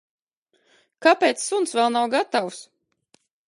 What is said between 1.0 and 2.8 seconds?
Kāpēc suns vēl nav gatavs?